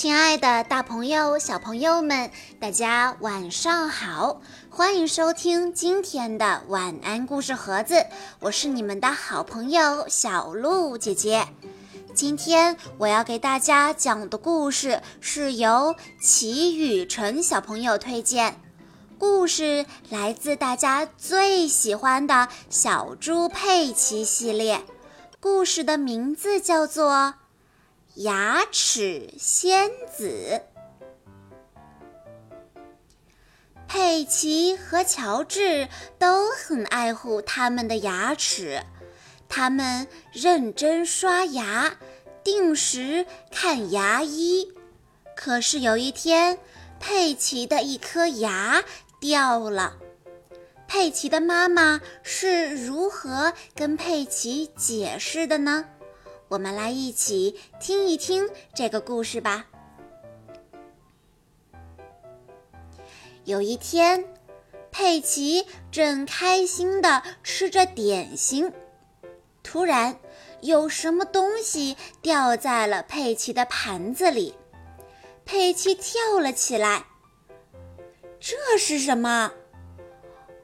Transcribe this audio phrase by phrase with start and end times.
[0.00, 4.40] 亲爱的，大朋友、小朋友们，大家晚上好！
[4.70, 8.06] 欢迎收听今天的晚安故事盒子，
[8.38, 11.46] 我是你们的好朋友小鹿姐姐。
[12.14, 18.58] 今天我要给大家讲的故事是由齐雨辰小朋友推荐，
[19.18, 24.82] 故事来自大家最喜欢的小猪佩奇系列，
[25.40, 27.34] 故事的名字叫做。
[28.16, 30.62] 牙齿仙子，
[33.86, 35.88] 佩奇和乔治
[36.18, 38.82] 都很爱护他们的牙齿，
[39.48, 41.96] 他们认真刷牙，
[42.42, 44.72] 定时看牙医。
[45.36, 46.58] 可是有一天，
[46.98, 48.82] 佩奇的一颗牙
[49.20, 49.96] 掉了。
[50.88, 55.86] 佩奇的妈妈是如何跟佩奇解释的呢？
[56.50, 59.66] 我们来一起听一听这个故事吧。
[63.44, 64.24] 有一天，
[64.90, 68.72] 佩奇正开心的吃着点心，
[69.62, 70.18] 突然
[70.60, 74.56] 有什么东西掉在了佩奇的盘子里，
[75.44, 77.04] 佩奇跳了起来。
[78.40, 79.52] 这是什么？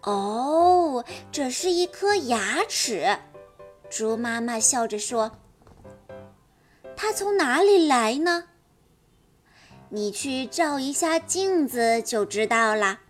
[0.02, 3.18] 哦，这是一颗牙齿。
[3.88, 5.30] 猪妈妈笑着说。
[6.96, 8.44] 它从哪里来呢？
[9.90, 13.00] 你去照一下镜子就知道啦。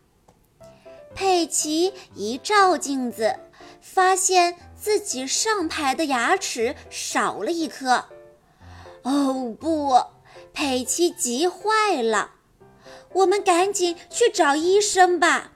[1.14, 3.38] 佩奇一照镜子，
[3.80, 8.04] 发现自己上排的牙齿少了一颗。
[9.02, 10.02] 哦不！
[10.52, 12.32] 佩奇急坏了。
[13.12, 15.52] 我们赶紧去找医生吧。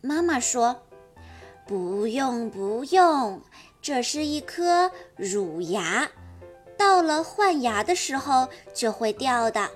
[0.00, 0.82] 妈妈说
[1.66, 3.42] ：“不用不用，
[3.82, 6.10] 这是一颗乳牙。”
[6.82, 9.70] 到了换牙的时候就会掉的。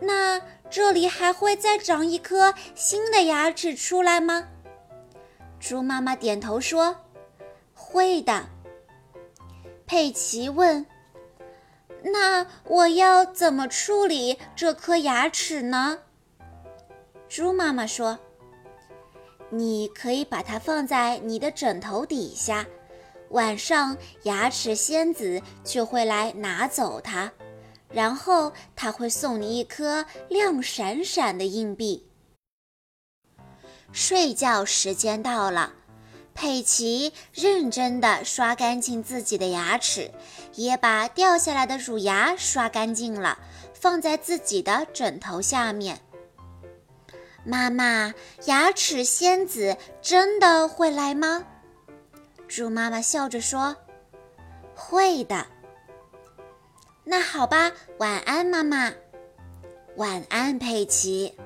[0.00, 4.46] 那这里还会再长一颗新的牙齿出来吗？
[5.58, 6.94] 猪妈妈点头说
[7.72, 8.50] ：“会的。”
[9.88, 10.84] 佩奇问
[12.04, 16.00] ：“那我要怎么处理这颗牙齿呢？”
[17.30, 18.18] 猪妈妈说
[19.48, 22.66] ：“你可以把它放在你的枕头底下。”
[23.30, 27.30] 晚上，牙齿仙子就会来拿走它，
[27.90, 32.06] 然后他会送你一颗亮闪闪的硬币。
[33.92, 35.72] 睡觉时间到了，
[36.34, 40.10] 佩奇认真地刷干净自己的牙齿，
[40.54, 43.38] 也把掉下来的乳牙刷干净了，
[43.74, 46.00] 放在自己的枕头下面。
[47.44, 48.14] 妈妈，
[48.44, 51.46] 牙齿仙子真的会来吗？
[52.48, 53.76] 猪妈妈笑着说
[54.74, 55.46] ：“会的。”
[57.04, 58.92] 那好吧，晚安，妈妈。
[59.96, 61.38] 晚安，佩奇。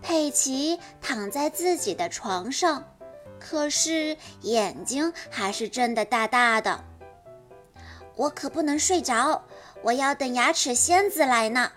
[0.00, 2.84] 佩奇躺在自己的床上，
[3.40, 6.84] 可是眼睛还是睁得大大的。
[8.14, 9.44] 我可不能睡着，
[9.82, 11.72] 我要等牙齿仙子来呢。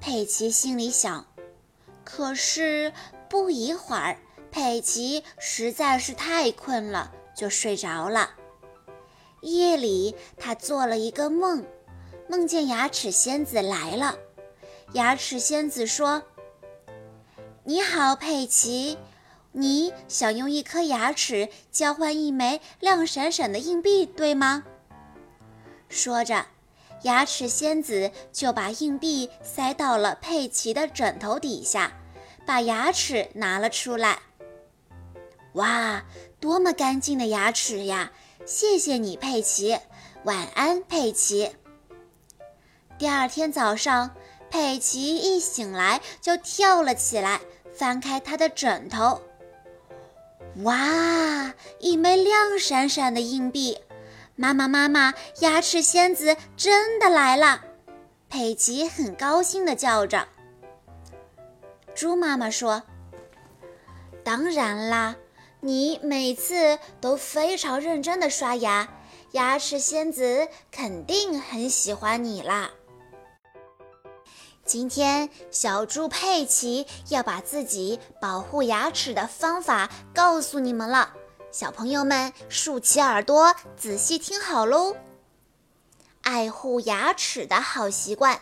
[0.00, 1.26] 佩奇心里想。
[2.04, 2.92] 可是
[3.28, 4.18] 不一会儿。
[4.50, 8.30] 佩奇实在是太困了，就睡着了。
[9.42, 11.64] 夜里，他做了一个梦，
[12.28, 14.18] 梦见牙齿仙子来了。
[14.92, 16.22] 牙齿仙子说
[17.64, 18.98] ：“你好，佩奇，
[19.52, 24.64] 你想用一颗牙齿交换一枚亮闪闪的硬币，对吗？”
[25.88, 26.46] 说着，
[27.02, 31.92] 牙齿仙子就把硬币塞到了佩奇的枕头底下，
[32.44, 34.18] 把牙齿拿了出来。
[35.54, 36.04] 哇，
[36.38, 38.12] 多么干净的牙齿呀！
[38.46, 39.78] 谢谢你，佩奇。
[40.24, 41.56] 晚安，佩奇。
[42.98, 44.10] 第二天早上，
[44.50, 47.40] 佩奇一醒来就跳了起来，
[47.74, 49.22] 翻开他的枕头。
[50.62, 53.78] 哇，一枚亮闪闪的硬币！
[54.36, 57.64] 妈妈，妈妈，牙齿仙子真的来了！
[58.28, 60.28] 佩奇很高兴地叫着。
[61.94, 62.82] 猪妈妈说
[64.22, 65.16] ：“当然啦。”
[65.62, 68.88] 你每次都非常认真的刷牙，
[69.32, 72.70] 牙齿仙子肯定很喜欢你啦。
[74.64, 81.12] 今天小猪佩奇要把自己保护牙齿的方法告诉你们了，
[81.52, 84.96] 小朋友们竖起耳朵仔细听好喽。
[86.22, 88.40] 爱护牙齿的好习惯，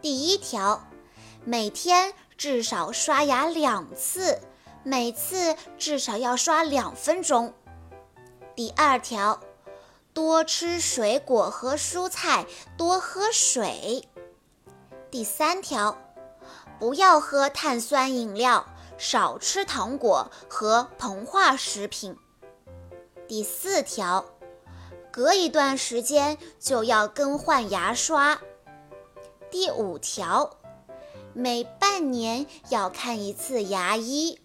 [0.00, 0.88] 第一条，
[1.44, 4.40] 每天至少刷牙两次。
[4.86, 7.54] 每次至少要刷两分钟。
[8.54, 9.40] 第二条，
[10.12, 12.46] 多吃水果和蔬菜，
[12.76, 14.06] 多喝水。
[15.10, 15.96] 第三条，
[16.78, 18.66] 不要喝碳酸饮料，
[18.98, 22.16] 少吃糖果和膨化食品。
[23.26, 24.26] 第四条，
[25.10, 28.38] 隔一段时间就要更换牙刷。
[29.50, 30.58] 第五条，
[31.32, 34.43] 每半年要看一次牙医。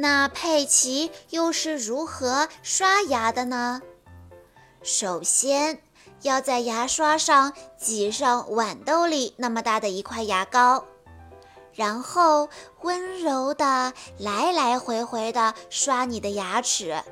[0.00, 3.82] 那佩奇又是如何刷牙的呢？
[4.80, 5.82] 首先
[6.22, 10.84] 要在牙刷上挤上豌豆粒那么大的一块牙膏，
[11.72, 12.48] 然后
[12.82, 17.02] 温柔的来来回回的刷你的牙齿，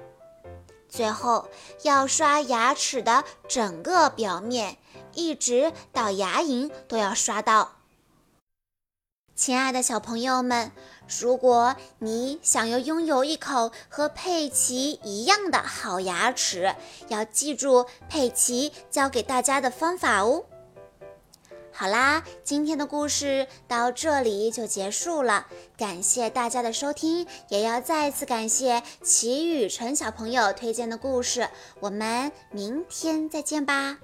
[0.88, 1.48] 最后
[1.82, 4.78] 要刷牙齿的整个表面，
[5.12, 7.72] 一直到牙龈都要刷到。
[9.36, 10.72] 亲爱的小朋友们，
[11.20, 16.74] 如果你想要拥有一口和佩奇一样的好牙齿，
[17.08, 20.46] 要记住佩奇教给大家的方法哦。
[21.70, 25.46] 好啦，今天的故事到这里就结束了，
[25.76, 31.46] 感谢大家的收听，也要再次感谢齐雨辰小朋友推荐的故事。
[31.80, 33.98] 我们明天再见吧。